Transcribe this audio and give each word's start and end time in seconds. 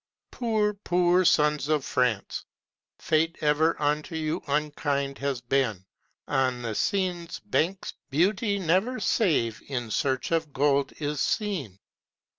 Poor, 0.31 0.73
poor 0.73 1.23
sons 1.23 1.67
of 1.69 1.85
France! 1.85 2.43
Fate 2.97 3.37
ever 3.41 3.79
Unto 3.79 4.15
you 4.15 4.41
unkind 4.47 5.19
has 5.19 5.41
been; 5.41 5.85
On 6.27 6.63
the 6.63 6.73
Seine's 6.73 7.37
banks, 7.37 7.93
beauty 8.09 8.57
never 8.57 8.99
Save 8.99 9.61
in 9.67 9.91
search 9.91 10.31
of 10.31 10.53
gold 10.53 10.91
is 10.97 11.21
seen. 11.21 11.77